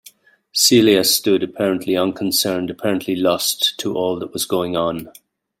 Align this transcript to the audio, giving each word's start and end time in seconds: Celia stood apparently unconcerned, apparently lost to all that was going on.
Celia 0.51 1.03
stood 1.03 1.43
apparently 1.43 1.95
unconcerned, 1.95 2.71
apparently 2.71 3.15
lost 3.15 3.77
to 3.77 3.93
all 3.93 4.17
that 4.17 4.33
was 4.33 4.47
going 4.47 4.75
on. 4.75 5.11